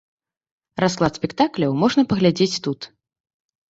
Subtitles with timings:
[0.85, 2.93] Расклад спектакляў можна паглядзець тут.